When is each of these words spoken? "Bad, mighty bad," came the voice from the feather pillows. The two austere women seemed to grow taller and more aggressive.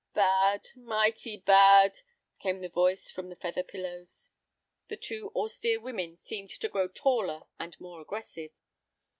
"Bad, 0.15 0.69
mighty 0.75 1.37
bad," 1.37 1.99
came 2.39 2.59
the 2.61 2.69
voice 2.69 3.11
from 3.11 3.29
the 3.29 3.35
feather 3.35 3.61
pillows. 3.61 4.31
The 4.87 4.97
two 4.97 5.31
austere 5.35 5.79
women 5.79 6.17
seemed 6.17 6.49
to 6.49 6.69
grow 6.69 6.87
taller 6.87 7.43
and 7.59 7.79
more 7.79 8.01
aggressive. 8.01 8.49